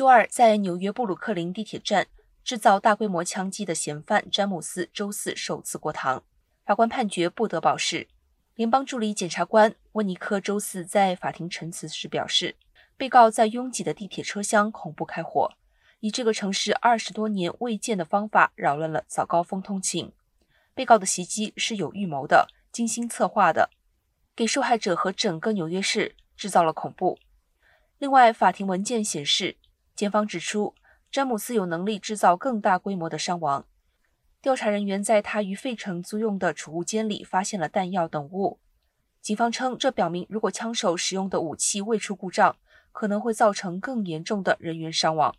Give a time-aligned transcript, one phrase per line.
[0.00, 2.06] 周二，在纽约布鲁克林地铁站
[2.42, 6.24] 制造大规模枪击的嫌犯詹姆斯周四首次过堂，
[6.64, 8.08] 法官判决不得保释。
[8.54, 12.56] 联邦助理检察官温尼科周四在法庭陈词时表示，
[12.96, 15.52] 被告在拥挤的地铁车厢恐怖开火，
[15.98, 20.10] 以这个城市二十多年未见的方法扰乱了早高峰通勤。
[20.72, 23.68] 被告的袭击是有预谋的、精心策划的，
[24.34, 27.18] 给受害者和整个纽约市制造了恐怖。
[27.98, 29.58] 另外，法庭文件显示，
[30.00, 30.74] 检方指出
[31.12, 33.66] 詹姆斯有能力制造更大规模的伤亡。
[34.40, 38.58] 调查人员在他于费城租用的储物间里发现了弹药等物。
[39.20, 42.56] 警方称，这表明如果枪手使用的武器未出故障，
[42.92, 45.36] 可能会造成更严重的人员伤亡。